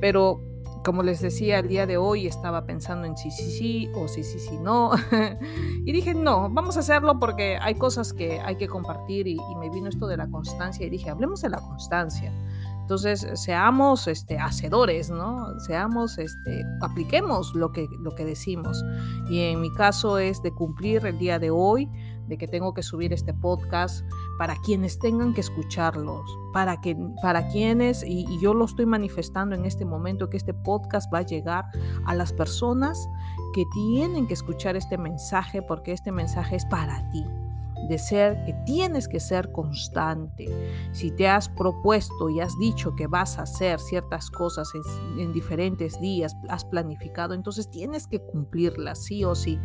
Pero 0.00 0.40
como 0.84 1.02
les 1.02 1.20
decía, 1.20 1.58
el 1.60 1.68
día 1.68 1.86
de 1.86 1.96
hoy 1.96 2.26
estaba 2.26 2.66
pensando 2.66 3.06
en 3.06 3.16
sí, 3.16 3.30
sí, 3.30 3.50
sí 3.50 3.90
o 3.94 4.06
sí, 4.06 4.22
sí, 4.22 4.38
sí, 4.38 4.58
no. 4.58 4.90
y 5.84 5.92
dije, 5.92 6.14
no, 6.14 6.50
vamos 6.50 6.76
a 6.76 6.80
hacerlo 6.80 7.18
porque 7.18 7.56
hay 7.60 7.74
cosas 7.74 8.12
que 8.12 8.40
hay 8.40 8.56
que 8.56 8.68
compartir 8.68 9.26
y, 9.26 9.38
me 9.58 9.70
vino 9.70 9.88
esto 9.88 10.06
de 10.06 10.18
la 10.18 10.28
constancia 10.28 10.86
y 10.86 10.90
dije, 10.90 11.08
hablemos 11.08 11.40
de 11.40 11.48
la 11.48 11.58
constancia. 11.58 12.32
Entonces, 12.82 13.26
seamos 13.34 14.06
este, 14.08 14.38
hacedores, 14.38 15.08
¿no? 15.08 15.58
Seamos, 15.60 16.18
este, 16.18 16.64
apliquemos 16.82 17.54
lo 17.54 17.72
que, 17.72 17.88
lo 18.00 18.14
que 18.14 18.26
decimos. 18.26 18.84
Y 19.30 19.40
en 19.40 19.62
mi 19.62 19.72
caso 19.72 20.18
es 20.18 20.42
de 20.42 20.52
cumplir 20.52 21.06
el 21.06 21.18
día 21.18 21.38
de 21.38 21.50
hoy, 21.50 21.88
de 22.26 22.36
que 22.36 22.46
tengo 22.46 22.74
que 22.74 22.82
subir 22.82 23.14
este 23.14 23.32
podcast 23.32 24.04
para 24.38 24.56
quienes 24.56 24.98
tengan 24.98 25.34
que 25.34 25.40
escucharlos, 25.40 26.38
para, 26.52 26.80
que, 26.80 26.96
para 27.22 27.48
quienes, 27.48 28.02
y, 28.02 28.26
y, 28.28 28.40
yo 28.40 28.54
lo 28.54 28.64
estoy 28.64 28.86
manifestando 28.86 29.54
en 29.54 29.64
este 29.64 29.84
momento, 29.84 30.30
que 30.30 30.36
este 30.36 30.54
podcast 30.54 31.12
va 31.12 31.18
a 31.18 31.22
llegar 31.22 31.66
a 32.04 32.14
las 32.14 32.32
personas 32.32 33.08
que 33.54 33.64
tienen 33.72 34.26
que 34.26 34.34
escuchar 34.34 34.76
este 34.76 34.98
mensaje 34.98 35.62
porque 35.62 35.92
este 35.92 36.10
mensaje 36.12 36.56
es 36.56 36.64
para 36.66 37.08
ti 37.10 37.24
de 37.88 37.98
ser 37.98 38.44
que 38.44 38.54
tienes 38.64 39.08
que 39.08 39.20
ser 39.20 39.52
constante. 39.52 40.48
Si 40.92 41.10
te 41.10 41.28
has 41.28 41.48
propuesto 41.48 42.30
y 42.30 42.40
has 42.40 42.56
dicho 42.58 42.94
que 42.96 43.06
vas 43.06 43.38
a 43.38 43.42
hacer 43.42 43.78
ciertas 43.78 44.30
cosas 44.30 44.68
en, 45.18 45.32
diferentes 45.32 46.00
días, 46.00 46.36
has 46.48 46.64
planificado, 46.64 47.34
entonces 47.34 47.70
tienes 47.70 48.06
que 48.06 48.20
cumplirlas 48.20 49.04
sí 49.04 49.24
o 49.24 49.34
sí. 49.34 49.58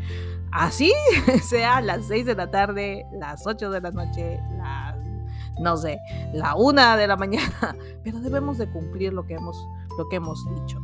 Así 0.52 0.92
sea 1.44 1.82
las 1.82 2.06
6 2.06 2.26
de 2.26 2.36
la 2.36 2.52
tarde, 2.52 3.06
las 3.14 3.46
8 3.46 3.70
de 3.70 3.82
la 3.82 3.92
noche, 3.92 4.40
las 4.58 4.98
no 5.60 5.76
sé, 5.78 6.00
la 6.34 6.56
una 6.56 6.96
de 6.98 7.08
la 7.08 7.18
mañana, 7.18 7.76
pero 8.04 8.20
debemos 8.20 8.58
de 8.58 8.70
cumplir 8.72 9.14
lo 9.14 9.26
que 9.26 9.34
hemos, 9.34 9.58
lo 9.98 10.08
que 10.08 10.16
hemos 10.16 10.46
dicho. 10.56 10.80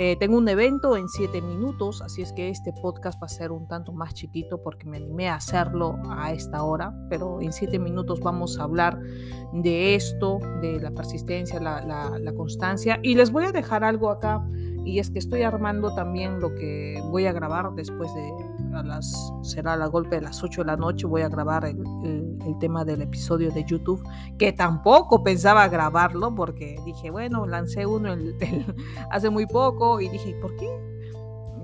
Eh, 0.00 0.14
tengo 0.14 0.38
un 0.38 0.48
evento 0.48 0.96
en 0.96 1.08
siete 1.08 1.42
minutos, 1.42 2.02
así 2.02 2.22
es 2.22 2.32
que 2.32 2.50
este 2.50 2.72
podcast 2.72 3.20
va 3.20 3.26
a 3.26 3.28
ser 3.28 3.50
un 3.50 3.66
tanto 3.66 3.92
más 3.92 4.14
chiquito 4.14 4.62
porque 4.62 4.86
me 4.86 4.98
animé 4.98 5.28
a 5.28 5.34
hacerlo 5.34 5.98
a 6.08 6.30
esta 6.32 6.62
hora, 6.62 6.94
pero 7.10 7.40
en 7.40 7.52
siete 7.52 7.80
minutos 7.80 8.20
vamos 8.20 8.60
a 8.60 8.62
hablar 8.62 9.00
de 9.52 9.96
esto, 9.96 10.38
de 10.62 10.78
la 10.78 10.92
persistencia, 10.92 11.58
la, 11.58 12.32
constancia. 12.36 13.00
Y 13.02 13.16
les 13.16 13.32
voy 13.32 13.46
a 13.46 13.50
dejar 13.50 13.82
algo 13.82 14.08
acá, 14.10 14.40
y 14.84 15.00
es 15.00 15.10
que 15.10 15.18
estoy 15.18 15.42
armando 15.42 15.92
también 15.92 16.38
lo 16.38 16.54
que 16.54 17.02
voy 17.10 17.26
a 17.26 17.32
grabar 17.32 17.74
después 17.74 18.14
de 18.14 18.32
a 18.74 18.84
las, 18.84 19.32
será 19.42 19.76
la 19.76 19.86
golpe 19.86 20.14
de 20.14 20.22
las 20.22 20.44
8 20.44 20.60
de 20.60 20.66
la 20.68 20.76
noche, 20.76 21.08
voy 21.08 21.22
a 21.22 21.28
grabar 21.28 21.64
el, 21.64 22.27
tema 22.54 22.84
del 22.84 23.02
episodio 23.02 23.50
de 23.50 23.64
YouTube, 23.64 24.02
que 24.38 24.52
tampoco 24.52 25.22
pensaba 25.22 25.68
grabarlo 25.68 26.34
porque 26.34 26.76
dije, 26.84 27.10
bueno, 27.10 27.46
lancé 27.46 27.86
uno 27.86 28.12
el, 28.12 28.36
hace 29.10 29.30
muy 29.30 29.46
poco 29.46 30.00
y 30.00 30.08
dije, 30.08 30.34
¿por 30.40 30.54
qué? 30.56 30.68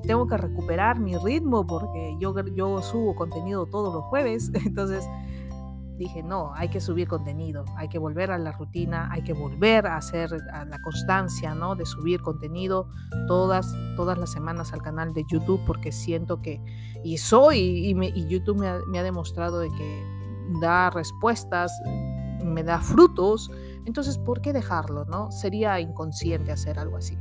Tengo 0.06 0.26
que 0.26 0.36
recuperar 0.36 1.00
mi 1.00 1.16
ritmo 1.16 1.66
porque 1.66 2.16
yo, 2.18 2.34
yo 2.54 2.82
subo 2.82 3.14
contenido 3.14 3.66
todos 3.66 3.94
los 3.94 4.04
jueves, 4.04 4.50
entonces 4.66 5.08
dije, 5.96 6.22
no, 6.22 6.52
hay 6.54 6.68
que 6.68 6.80
subir 6.80 7.06
contenido, 7.06 7.64
hay 7.76 7.88
que 7.88 7.98
volver 7.98 8.30
a 8.30 8.38
la 8.38 8.52
rutina, 8.52 9.08
hay 9.12 9.22
que 9.22 9.32
volver 9.32 9.86
a 9.86 9.96
hacer 9.96 10.30
a 10.52 10.64
la 10.64 10.80
constancia, 10.82 11.54
¿no? 11.54 11.76
De 11.76 11.86
subir 11.86 12.20
contenido 12.20 12.88
todas, 13.28 13.72
todas 13.96 14.18
las 14.18 14.32
semanas 14.32 14.72
al 14.72 14.82
canal 14.82 15.12
de 15.14 15.24
YouTube 15.30 15.60
porque 15.66 15.92
siento 15.92 16.42
que, 16.42 16.60
y 17.04 17.18
soy, 17.18 17.88
y, 17.88 17.94
me, 17.94 18.08
y 18.08 18.26
YouTube 18.26 18.58
me 18.58 18.68
ha, 18.68 18.80
me 18.88 18.98
ha, 18.98 19.02
demostrado 19.02 19.60
de 19.60 19.68
que 19.68 20.13
da 20.60 20.90
respuestas, 20.90 21.72
me 22.42 22.62
da 22.62 22.80
frutos, 22.80 23.50
entonces, 23.84 24.18
¿por 24.18 24.40
qué 24.40 24.52
dejarlo, 24.52 25.04
no? 25.04 25.30
Sería 25.30 25.78
inconsciente 25.80 26.52
hacer 26.52 26.78
algo 26.78 26.96
así. 26.96 27.18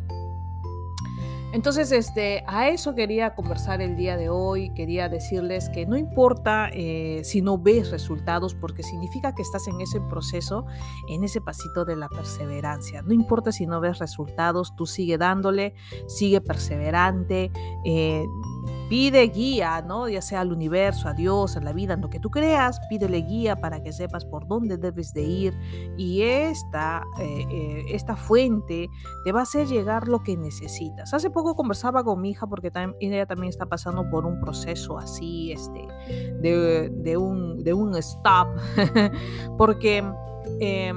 Entonces, 1.54 1.92
este, 1.92 2.44
a 2.48 2.70
eso 2.70 2.96
quería 2.96 3.36
conversar 3.36 3.80
el 3.80 3.96
día 3.96 4.18
de 4.18 4.28
hoy. 4.28 4.74
Quería 4.74 5.08
decirles 5.08 5.70
que 5.70 5.86
no 5.86 5.98
importa 5.98 6.70
eh, 6.74 7.22
si 7.24 7.44
no 7.44 7.60
ves 7.60 7.92
resultados, 7.92 8.56
porque 8.56 8.82
significa 8.82 9.36
que 9.36 9.44
estás 9.44 9.68
en 9.68 9.80
ese 9.80 10.02
proceso, 10.02 10.66
en 11.10 11.24
ese 11.24 11.42
pasito 11.42 11.86
de 11.86 11.96
la 11.96 12.10
perseverancia. 12.10 13.04
No 13.04 13.14
importa 13.14 13.52
si 13.52 13.68
no 13.68 13.80
ves 13.82 14.00
resultados, 14.00 14.76
tú 14.76 14.88
sigue 14.88 15.20
dándole, 15.20 15.76
sigue 16.08 16.42
perseverante. 16.42 17.52
Eh, 17.86 18.26
Pide 18.94 19.24
guía, 19.30 19.82
¿no? 19.82 20.08
Ya 20.08 20.22
sea 20.22 20.42
al 20.42 20.52
universo, 20.52 21.08
a 21.10 21.14
Dios, 21.14 21.58
a 21.58 21.62
la 21.62 21.74
vida, 21.74 21.96
en 21.96 22.02
lo 22.02 22.12
que 22.12 22.20
tú 22.20 22.30
creas, 22.30 22.80
pídele 22.90 23.24
guía 23.24 23.56
para 23.56 23.82
que 23.82 23.92
sepas 23.92 24.24
por 24.24 24.48
dónde 24.48 24.78
debes 24.78 25.16
de 25.16 25.24
ir. 25.24 25.58
Y 25.98 26.22
esta, 26.22 27.04
eh, 27.20 27.44
eh, 27.50 27.86
esta 27.90 28.16
fuente 28.16 28.92
te 29.26 29.32
va 29.32 29.40
a 29.40 29.44
hacer 29.44 29.66
llegar 29.66 30.08
lo 30.08 30.22
que 30.22 30.38
necesitas. 30.38 31.12
Hace 31.12 31.32
poco 31.32 31.56
conversaba 31.56 32.04
con 32.04 32.22
mi 32.22 32.30
hija 32.30 32.46
porque 32.46 32.72
ella 33.00 33.26
también 33.26 33.50
está 33.50 33.66
pasando 33.66 34.08
por 34.12 34.28
un 34.28 34.40
proceso 34.40 35.00
así, 35.00 35.52
este, 35.52 35.88
de, 36.40 36.92
de 36.96 37.18
un, 37.18 37.64
de 37.64 37.74
un 37.74 37.96
stop, 37.96 38.48
porque... 39.58 40.04
Eh, 40.60 40.94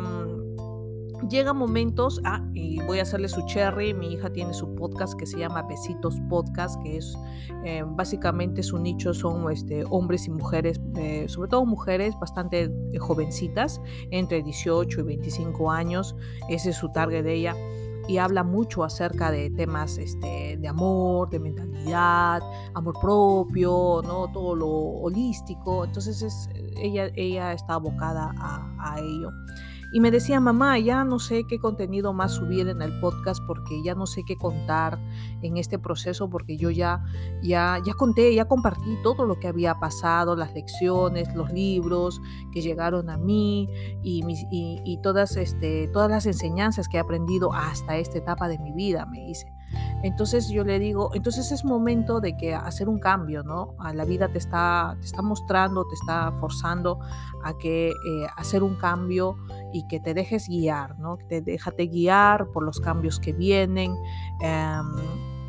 llega 1.28 1.52
momentos, 1.52 2.20
ah, 2.24 2.42
y 2.52 2.80
voy 2.82 2.98
a 2.98 3.02
hacerle 3.02 3.28
su 3.28 3.44
cherry, 3.46 3.94
mi 3.94 4.12
hija 4.12 4.30
tiene 4.30 4.52
su 4.52 4.74
podcast 4.74 5.14
que 5.18 5.26
se 5.26 5.38
llama 5.38 5.62
Besitos 5.62 6.20
Podcast, 6.28 6.80
que 6.82 6.98
es 6.98 7.16
eh, 7.64 7.84
básicamente 7.86 8.62
su 8.62 8.78
nicho 8.78 9.14
son 9.14 9.50
este, 9.50 9.84
hombres 9.90 10.26
y 10.26 10.30
mujeres, 10.30 10.80
eh, 10.96 11.26
sobre 11.28 11.48
todo 11.48 11.64
mujeres 11.64 12.14
bastante 12.20 12.64
eh, 12.92 12.98
jovencitas, 12.98 13.80
entre 14.10 14.42
18 14.42 15.00
y 15.00 15.02
25 15.02 15.70
años, 15.70 16.16
ese 16.48 16.70
es 16.70 16.76
su 16.76 16.90
target 16.92 17.24
de 17.24 17.34
ella 17.34 17.56
y 18.08 18.18
habla 18.18 18.44
mucho 18.44 18.84
acerca 18.84 19.30
de 19.30 19.50
temas 19.50 19.98
este, 19.98 20.56
de 20.56 20.68
amor, 20.68 21.28
de 21.28 21.40
mentalidad, 21.40 22.40
amor 22.74 22.94
propio, 23.00 24.00
¿no? 24.04 24.30
todo 24.32 24.54
lo 24.54 24.68
holístico. 24.68 25.84
Entonces 25.84 26.22
es, 26.22 26.48
ella, 26.76 27.10
ella 27.16 27.52
está 27.52 27.74
abocada 27.74 28.32
a, 28.38 28.94
a 28.94 29.00
ello. 29.00 29.30
Y 29.96 30.00
me 30.00 30.10
decía, 30.10 30.40
mamá, 30.40 30.78
ya 30.78 31.04
no 31.04 31.18
sé 31.18 31.44
qué 31.44 31.58
contenido 31.58 32.12
más 32.12 32.34
subir 32.34 32.68
en 32.68 32.82
el 32.82 33.00
podcast 33.00 33.42
porque 33.46 33.82
ya 33.82 33.94
no 33.94 34.04
sé 34.04 34.24
qué 34.26 34.36
contar 34.36 34.98
en 35.40 35.56
este 35.56 35.78
proceso 35.78 36.28
porque 36.28 36.58
yo 36.58 36.70
ya, 36.70 37.02
ya, 37.42 37.80
ya 37.82 37.94
conté, 37.94 38.34
ya 38.34 38.44
compartí 38.44 38.98
todo 39.02 39.24
lo 39.24 39.40
que 39.40 39.48
había 39.48 39.76
pasado, 39.76 40.36
las 40.36 40.52
lecciones, 40.52 41.34
los 41.34 41.50
libros 41.50 42.20
que 42.52 42.60
llegaron 42.60 43.08
a 43.08 43.16
mí 43.16 43.70
y, 44.02 44.22
y, 44.50 44.82
y 44.84 45.00
todas, 45.00 45.34
este, 45.38 45.88
todas 45.88 46.10
las 46.10 46.26
enseñanzas 46.26 46.88
que 46.88 46.98
he 46.98 47.00
aprendido 47.00 47.54
hasta 47.54 47.96
esta 47.96 48.18
etapa 48.18 48.48
de 48.48 48.58
mi 48.58 48.72
vida, 48.72 49.06
me 49.06 49.24
dice. 49.24 49.50
Entonces 50.06 50.48
yo 50.48 50.62
le 50.62 50.78
digo, 50.78 51.10
entonces 51.14 51.50
es 51.50 51.64
momento 51.64 52.20
de 52.20 52.36
que 52.36 52.54
hacer 52.54 52.88
un 52.88 53.00
cambio, 53.00 53.42
¿no? 53.42 53.74
A 53.80 53.92
la 53.92 54.04
vida 54.04 54.28
te 54.28 54.38
está, 54.38 54.96
te 55.00 55.06
está 55.06 55.20
mostrando, 55.20 55.84
te 55.86 55.94
está 55.94 56.32
forzando 56.38 57.00
a 57.42 57.58
que 57.58 57.88
eh, 57.88 57.92
hacer 58.36 58.62
un 58.62 58.76
cambio 58.76 59.36
y 59.72 59.86
que 59.88 59.98
te 59.98 60.14
dejes 60.14 60.48
guiar, 60.48 60.96
¿no? 61.00 61.18
Te 61.28 61.40
déjate 61.40 61.88
guiar 61.88 62.48
por 62.52 62.62
los 62.62 62.78
cambios 62.78 63.18
que 63.18 63.32
vienen. 63.32 63.96
Eh, 64.40 64.80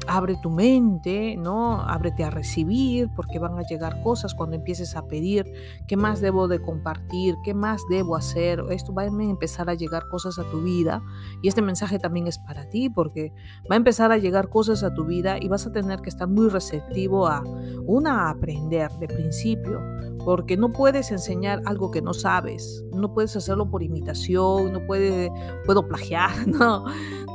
abre 0.08 0.36
tu 0.42 0.50
mente, 0.50 1.36
¿no? 1.38 1.82
Ábrete 1.82 2.24
a 2.24 2.30
recibir 2.30 3.10
porque 3.16 3.40
van 3.40 3.58
a 3.58 3.64
llegar 3.64 4.02
cosas 4.02 4.34
cuando 4.34 4.56
empieces 4.56 4.96
a 4.96 5.08
pedir, 5.08 5.46
¿qué 5.88 5.98
más 5.98 6.22
debo 6.22 6.48
de 6.48 6.62
compartir? 6.62 7.36
¿Qué 7.44 7.54
más 7.54 7.82
debo 7.90 8.16
hacer? 8.16 8.64
Esto 8.70 8.94
va 8.94 9.04
a 9.04 9.06
empezar 9.06 9.70
a 9.70 9.74
llegar 9.74 10.08
cosas 10.10 10.40
a 10.40 10.50
tu 10.50 10.62
vida 10.62 11.02
y 11.42 11.48
este 11.48 11.62
mensaje 11.62 12.00
también 12.00 12.28
es 12.28 12.38
para 12.40 12.68
ti 12.70 12.90
porque 12.90 13.32
va 13.70 13.76
a 13.76 13.78
empezar 13.78 14.12
a 14.12 14.18
llegar 14.18 14.50
cosas 14.50 14.84
a 14.84 14.94
tu 14.94 15.06
vida 15.06 15.38
y 15.40 15.48
vas 15.48 15.66
a 15.66 15.72
tener 15.72 16.02
que 16.02 16.10
estar 16.10 16.28
muy 16.28 16.50
receptivo 16.50 17.28
a 17.28 17.44
una 17.86 18.28
a 18.28 18.30
aprender 18.32 18.92
de 19.00 19.08
principio, 19.08 19.82
porque 20.24 20.58
no 20.58 20.72
puedes 20.72 21.12
enseñar 21.12 21.62
algo 21.66 21.92
que 21.92 22.02
no 22.02 22.14
sabes, 22.14 22.84
no 22.94 23.14
puedes 23.14 23.36
hacerlo 23.36 23.70
por 23.70 23.84
imitación, 23.84 24.74
no 24.74 24.86
puede, 24.86 25.32
puedo 25.66 25.88
plagiar, 25.88 26.32
no. 26.48 26.86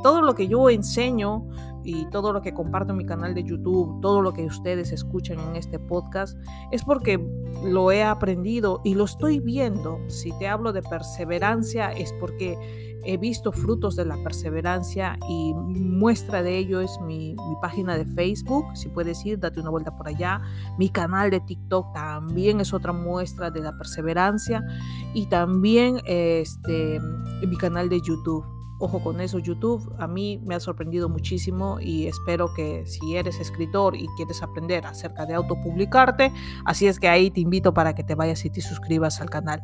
Todo 0.02 0.20
lo 0.20 0.34
que 0.34 0.48
yo 0.48 0.68
enseño 0.68 1.46
y 1.84 2.06
todo 2.10 2.32
lo 2.32 2.42
que 2.42 2.54
comparto 2.54 2.92
en 2.92 2.98
mi 2.98 3.06
canal 3.06 3.34
de 3.34 3.44
YouTube, 3.44 4.00
todo 4.00 4.20
lo 4.20 4.32
que 4.32 4.44
ustedes 4.44 4.92
escuchan 4.92 5.38
en 5.38 5.56
este 5.56 5.78
podcast, 5.78 6.38
es 6.70 6.84
porque 6.84 7.18
lo 7.64 7.92
he 7.92 8.02
aprendido 8.02 8.80
y 8.84 8.94
lo 8.94 9.04
estoy 9.04 9.40
viendo. 9.40 9.98
Si 10.08 10.32
te 10.38 10.48
hablo 10.48 10.72
de 10.72 10.82
perseverancia 10.82 11.92
es 11.92 12.12
porque 12.20 12.56
he 13.04 13.16
visto 13.16 13.52
frutos 13.52 13.96
de 13.96 14.04
la 14.04 14.16
perseverancia 14.22 15.18
y 15.28 15.52
muestra 15.54 16.42
de 16.42 16.58
ello 16.58 16.80
es 16.80 16.98
mi, 17.00 17.34
página 17.60 17.96
de 17.96 18.04
Facebook, 18.04 18.64
si 18.74 18.88
puedes 18.88 19.24
ir, 19.24 19.38
date 19.38 19.60
una 19.60 19.70
vuelta 19.70 19.96
por 19.96 20.08
allá. 20.08 20.40
Mi 20.78 20.88
canal 20.88 21.30
de 21.30 21.40
TikTok 21.40 21.92
también 21.92 22.60
es 22.60 22.72
otra 22.72 22.92
muestra 22.92 23.50
de 23.50 23.60
la 23.60 23.76
perseverancia 23.76 24.64
y 25.14 25.26
también 25.26 26.00
este, 26.04 27.00
mi 27.46 27.56
canal 27.56 27.88
de 27.88 28.00
YouTube. 28.00 28.51
Ojo 28.84 29.00
con 29.00 29.20
eso, 29.20 29.38
YouTube 29.38 29.94
a 30.00 30.08
mí 30.08 30.40
me 30.44 30.56
ha 30.56 30.60
sorprendido 30.60 31.08
muchísimo 31.08 31.78
y 31.80 32.08
espero 32.08 32.52
que 32.52 32.84
si 32.84 33.14
eres 33.14 33.38
escritor 33.38 33.94
y 33.94 34.08
quieres 34.16 34.42
aprender 34.42 34.84
acerca 34.86 35.24
de 35.24 35.34
autopublicarte, 35.34 36.32
así 36.64 36.88
es 36.88 36.98
que 36.98 37.08
ahí 37.08 37.30
te 37.30 37.38
invito 37.38 37.72
para 37.72 37.94
que 37.94 38.02
te 38.02 38.16
vayas 38.16 38.44
y 38.44 38.50
te 38.50 38.60
suscribas 38.60 39.20
al 39.20 39.30
canal. 39.30 39.62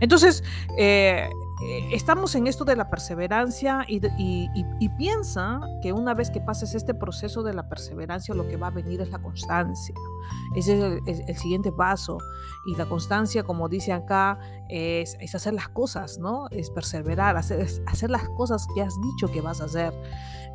Entonces, 0.00 0.44
eh, 0.76 1.30
eh, 1.60 1.88
estamos 1.92 2.34
en 2.34 2.46
esto 2.46 2.64
de 2.64 2.76
la 2.76 2.88
perseverancia 2.88 3.84
y, 3.88 4.00
piensa 4.96 5.60
que 5.82 5.92
una 5.92 6.14
vez 6.14 6.30
que 6.30 6.40
pases 6.40 6.74
este 6.74 6.94
proceso 6.94 7.42
de 7.42 7.54
la 7.54 7.68
perseverancia, 7.68 8.34
lo 8.34 8.48
que 8.48 8.56
va 8.56 8.68
a 8.68 8.70
venir 8.70 9.00
es 9.00 9.10
la 9.10 9.18
constancia. 9.18 9.94
Ese 10.54 11.00
es 11.06 11.20
el, 11.26 11.36
siguiente 11.36 11.72
paso. 11.72 12.18
Y 12.66 12.76
la 12.76 12.86
constancia, 12.86 13.42
como 13.42 13.68
dice 13.68 13.92
acá, 13.92 14.38
es, 14.68 15.16
hacer 15.34 15.54
las 15.54 15.68
cosas, 15.68 16.18
¿no? 16.18 16.48
Es 16.50 16.70
perseverar, 16.70 17.36
hacer, 17.36 17.66
hacer 17.86 18.10
las 18.10 18.28
cosas 18.30 18.66
que 18.74 18.82
has 18.82 18.94
dicho 19.00 19.32
que 19.32 19.40
vas 19.40 19.60
a 19.60 19.64
hacer. 19.64 19.92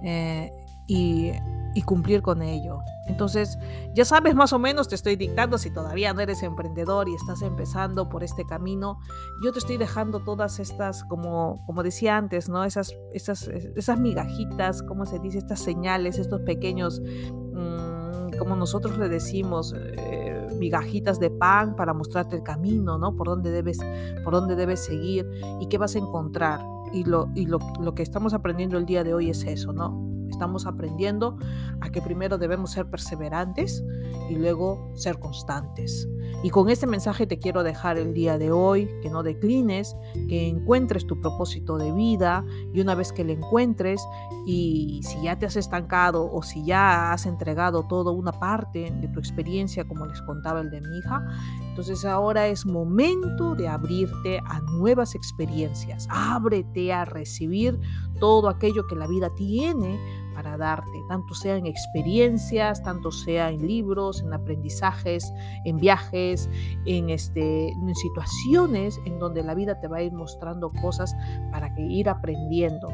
Eh, 0.03 0.51
y 0.87 1.31
y 1.75 1.81
cumplir 1.81 2.21
con 2.21 2.41
ello. 2.41 2.83
Entonces, 3.07 3.57
ya 3.93 4.05
sabes 4.05 4.35
más 4.35 4.53
o 4.53 4.59
menos, 4.59 4.87
te 4.87 4.95
estoy 4.95 5.15
dictando, 5.15 5.57
si 5.57 5.71
todavía 5.71 6.13
no 6.13 6.21
eres 6.21 6.41
emprendedor 6.43 7.09
y 7.09 7.15
estás 7.15 7.41
empezando 7.41 8.07
por 8.09 8.23
este 8.23 8.45
camino, 8.45 8.99
yo 9.43 9.51
te 9.51 9.59
estoy 9.59 9.77
dejando 9.77 10.19
todas 10.19 10.59
estas, 10.59 11.03
como, 11.03 11.63
como 11.65 11.83
decía 11.83 12.15
antes, 12.17 12.47
¿no? 12.47 12.63
Esas, 12.63 12.95
esas, 13.11 13.47
esas 13.47 13.99
migajitas, 13.99 14.83
¿cómo 14.83 15.05
se 15.05 15.19
dice? 15.19 15.39
Estas 15.39 15.59
señales, 15.59 16.17
estos 16.17 16.41
pequeños, 16.41 17.01
mm, 17.01 18.37
como 18.37 18.55
nosotros 18.55 18.97
le 18.97 19.09
decimos, 19.09 19.75
eh, 19.77 20.47
migajitas 20.57 21.19
de 21.19 21.29
pan 21.29 21.75
para 21.75 21.93
mostrarte 21.93 22.35
el 22.35 22.43
camino, 22.43 22.97
¿no? 22.97 23.15
Por 23.15 23.27
dónde 23.27 23.51
debes, 23.51 23.79
por 24.23 24.33
dónde 24.33 24.55
debes 24.55 24.83
seguir 24.83 25.29
y 25.59 25.67
qué 25.67 25.77
vas 25.77 25.95
a 25.95 25.99
encontrar. 25.99 26.61
Y, 26.93 27.05
lo, 27.05 27.29
y 27.33 27.47
lo, 27.47 27.57
lo 27.81 27.95
que 27.95 28.03
estamos 28.03 28.33
aprendiendo 28.35 28.77
el 28.77 28.85
día 28.85 29.03
de 29.03 29.15
hoy 29.15 29.29
es 29.31 29.43
eso, 29.45 29.73
¿no? 29.73 30.13
Estamos 30.33 30.65
aprendiendo 30.65 31.37
a 31.79 31.91
que 31.91 32.01
primero 32.01 32.39
debemos 32.39 32.71
ser 32.71 32.89
perseverantes 32.89 33.83
y 34.29 34.35
luego 34.35 34.91
ser 34.95 35.19
constantes. 35.19 36.07
Y 36.43 36.49
con 36.49 36.69
este 36.69 36.87
mensaje 36.87 37.25
te 37.25 37.39
quiero 37.39 37.63
dejar 37.63 37.97
el 37.97 38.13
día 38.13 38.37
de 38.37 38.51
hoy, 38.51 38.89
que 39.01 39.09
no 39.09 39.23
declines, 39.23 39.95
que 40.27 40.47
encuentres 40.49 41.07
tu 41.07 41.21
propósito 41.21 41.77
de 41.77 41.93
vida 41.93 42.43
y 42.73 42.81
una 42.81 42.95
vez 42.95 43.13
que 43.13 43.23
lo 43.23 43.31
encuentres 43.31 44.01
y 44.45 44.99
si 45.03 45.21
ya 45.21 45.39
te 45.39 45.45
has 45.45 45.55
estancado 45.55 46.29
o 46.29 46.43
si 46.43 46.65
ya 46.65 47.13
has 47.13 47.25
entregado 47.27 47.83
toda 47.87 48.11
una 48.11 48.33
parte 48.33 48.91
de 48.91 49.07
tu 49.07 49.19
experiencia, 49.19 49.87
como 49.87 50.05
les 50.05 50.21
contaba 50.23 50.59
el 50.59 50.69
de 50.69 50.81
mi 50.81 50.97
hija, 50.97 51.25
entonces 51.69 52.03
ahora 52.03 52.47
es 52.47 52.65
momento 52.65 53.55
de 53.55 53.69
abrirte 53.69 54.41
a 54.45 54.59
nuevas 54.61 55.15
experiencias. 55.15 56.07
Ábrete 56.09 56.91
a 56.91 57.05
recibir 57.05 57.79
todo 58.19 58.49
aquello 58.49 58.85
que 58.87 58.95
la 58.95 59.07
vida 59.07 59.29
tiene 59.35 59.97
para 60.33 60.57
darte, 60.57 61.03
tanto 61.07 61.33
sea 61.33 61.55
en 61.57 61.65
experiencias, 61.65 62.81
tanto 62.83 63.11
sea 63.11 63.49
en 63.49 63.67
libros, 63.67 64.21
en 64.21 64.33
aprendizajes, 64.33 65.31
en 65.65 65.77
viajes, 65.77 66.49
en, 66.85 67.09
este, 67.09 67.69
en 67.69 67.95
situaciones 67.95 68.99
en 69.05 69.19
donde 69.19 69.43
la 69.43 69.53
vida 69.53 69.79
te 69.79 69.87
va 69.87 69.97
a 69.97 70.03
ir 70.03 70.13
mostrando 70.13 70.71
cosas 70.71 71.15
para 71.51 71.73
que 71.73 71.81
ir 71.81 72.09
aprendiendo. 72.09 72.89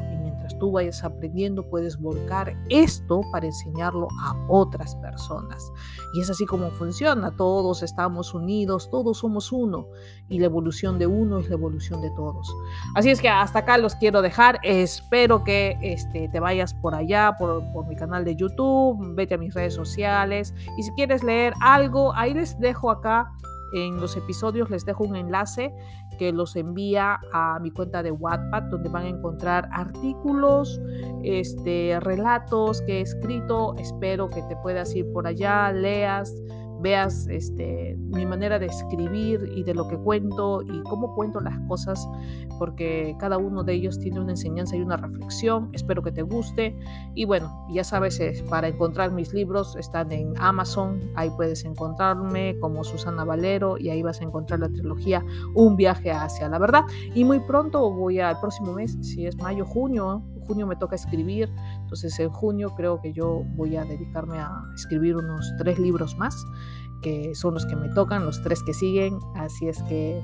Tú 0.58 0.72
vayas 0.72 1.04
aprendiendo, 1.04 1.68
puedes 1.68 1.98
volcar 1.98 2.56
esto 2.68 3.20
para 3.32 3.46
enseñarlo 3.46 4.08
a 4.20 4.36
otras 4.48 4.96
personas. 4.96 5.72
Y 6.14 6.20
es 6.20 6.30
así 6.30 6.46
como 6.46 6.70
funciona. 6.70 7.30
Todos 7.36 7.82
estamos 7.82 8.34
unidos, 8.34 8.90
todos 8.90 9.18
somos 9.18 9.52
uno. 9.52 9.86
Y 10.28 10.38
la 10.38 10.46
evolución 10.46 10.98
de 10.98 11.06
uno 11.06 11.38
es 11.38 11.48
la 11.48 11.54
evolución 11.54 12.00
de 12.02 12.10
todos. 12.16 12.52
Así 12.94 13.10
es 13.10 13.20
que 13.20 13.28
hasta 13.28 13.60
acá 13.60 13.78
los 13.78 13.94
quiero 13.94 14.22
dejar. 14.22 14.58
Espero 14.62 15.44
que 15.44 15.76
este, 15.82 16.28
te 16.28 16.40
vayas 16.40 16.74
por 16.74 16.94
allá 16.94 17.36
por, 17.38 17.86
mi 17.86 17.96
canal 17.96 18.24
de 18.24 18.36
YouTube, 18.36 19.14
vete 19.14 19.34
a 19.34 19.38
mis 19.38 19.54
redes 19.54 19.74
sociales 19.74 20.54
y 20.76 20.82
si 20.82 20.90
quieres 20.92 21.24
leer 21.24 21.54
algo, 21.60 22.14
ahí 22.14 22.34
les 22.34 22.58
dejo 22.60 22.90
acá 22.90 23.32
en 23.72 24.00
los 24.00 24.16
episodios, 24.16 24.70
les 24.70 24.84
dejo 24.84 25.04
un 25.04 25.16
enlace 25.16 25.72
que 26.18 26.32
los 26.32 26.56
envía 26.56 27.18
a 27.32 27.58
mi 27.60 27.70
cuenta 27.70 28.02
de 28.02 28.10
Wattpad, 28.10 28.64
donde 28.64 28.88
van 28.88 29.04
a 29.04 29.08
encontrar 29.08 29.68
artículos, 29.72 30.80
este, 31.22 31.98
relatos 32.00 32.82
que 32.82 32.98
he 32.98 33.00
escrito. 33.00 33.74
Espero 33.78 34.28
que 34.28 34.42
te 34.42 34.56
puedas 34.56 34.94
ir 34.94 35.10
por 35.12 35.26
allá, 35.26 35.72
leas, 35.72 36.34
veas 36.80 37.26
este, 37.28 37.96
mi 37.98 38.26
manera 38.26 38.58
de 38.58 38.66
escribir 38.66 39.50
y 39.54 39.62
de 39.62 39.74
lo 39.74 39.88
que 39.88 39.96
cuento 39.96 40.62
y 40.62 40.82
cómo 40.82 41.14
cuento 41.14 41.40
las 41.40 41.58
cosas, 41.68 42.08
porque 42.58 43.16
cada 43.18 43.38
uno 43.38 43.62
de 43.62 43.74
ellos 43.74 43.98
tiene 43.98 44.20
una 44.20 44.32
enseñanza 44.32 44.76
y 44.76 44.80
una 44.80 44.96
reflexión. 44.96 45.70
Espero 45.72 46.02
que 46.02 46.12
te 46.12 46.22
guste. 46.22 46.76
Y 47.14 47.24
bueno, 47.24 47.66
ya 47.70 47.84
sabes, 47.84 48.20
para 48.48 48.68
encontrar 48.68 49.12
mis 49.12 49.32
libros 49.32 49.76
están 49.76 50.12
en 50.12 50.34
Amazon, 50.38 51.00
ahí 51.16 51.30
puedes 51.36 51.64
encontrarme 51.64 52.58
como 52.60 52.84
Susana 52.84 53.24
Valero 53.24 53.78
y 53.78 53.90
ahí 53.90 54.02
vas 54.02 54.20
a 54.20 54.24
encontrar 54.24 54.60
la 54.60 54.68
trilogía 54.68 55.24
Un 55.54 55.76
viaje 55.76 56.10
hacia 56.10 56.48
la 56.48 56.58
verdad. 56.58 56.84
Y 57.14 57.24
muy 57.24 57.40
pronto 57.40 57.90
voy 57.90 58.20
al 58.20 58.38
próximo 58.40 58.72
mes, 58.72 58.96
si 59.00 59.26
es 59.26 59.36
mayo, 59.36 59.64
junio, 59.64 60.22
junio 60.50 60.66
me 60.66 60.74
toca 60.74 60.96
escribir, 60.96 61.48
entonces 61.80 62.18
en 62.18 62.28
junio 62.28 62.74
creo 62.76 63.00
que 63.00 63.12
yo 63.12 63.44
voy 63.54 63.76
a 63.76 63.84
dedicarme 63.84 64.40
a 64.40 64.50
escribir 64.74 65.16
unos 65.16 65.54
tres 65.58 65.78
libros 65.78 66.18
más, 66.18 66.44
que 67.02 67.36
son 67.36 67.54
los 67.54 67.66
que 67.66 67.76
me 67.76 67.88
tocan, 67.90 68.24
los 68.24 68.42
tres 68.42 68.64
que 68.64 68.74
siguen, 68.74 69.16
así 69.36 69.68
es 69.68 69.80
que 69.84 70.20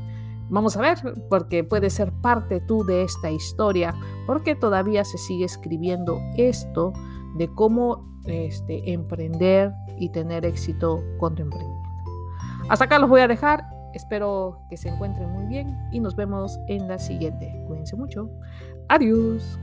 vamos 0.50 0.76
a 0.76 0.80
ver, 0.80 0.98
porque 1.30 1.62
puede 1.62 1.90
ser 1.90 2.12
parte 2.12 2.60
tú 2.60 2.84
de 2.84 3.04
esta 3.04 3.30
historia, 3.30 3.94
porque 4.26 4.56
todavía 4.56 5.04
se 5.04 5.16
sigue 5.16 5.44
escribiendo 5.44 6.18
esto 6.36 6.92
de 7.36 7.46
cómo 7.54 8.20
este, 8.24 8.92
emprender 8.92 9.72
y 9.96 10.08
tener 10.08 10.44
éxito 10.44 11.04
con 11.18 11.36
tu 11.36 11.42
emprendimiento. 11.42 11.88
Hasta 12.68 12.86
acá 12.86 12.98
los 12.98 13.08
voy 13.08 13.20
a 13.20 13.28
dejar. 13.28 13.64
Espero 13.94 14.60
que 14.68 14.76
se 14.76 14.88
encuentren 14.88 15.30
muy 15.30 15.46
bien 15.46 15.74
y 15.92 16.00
nos 16.00 16.16
vemos 16.16 16.58
en 16.66 16.88
la 16.88 16.98
siguiente. 16.98 17.64
Cuídense 17.66 17.96
mucho. 17.96 18.28
Adiós. 18.88 19.58